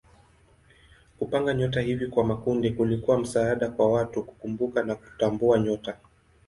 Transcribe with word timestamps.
Kupanga 1.19 1.53
nyota 1.53 1.81
hivi 1.81 2.07
kwa 2.07 2.23
makundi 2.23 2.71
kulikuwa 2.71 3.19
msaada 3.19 3.69
kwa 3.69 3.91
watu 3.91 4.23
kukumbuka 4.23 4.83
na 4.83 4.95
kutambua 4.95 5.59
nyota. 5.59 5.97